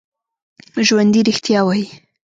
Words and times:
ژوندي 0.85 1.21
رښتیا 1.27 1.59
وايي 1.67 1.85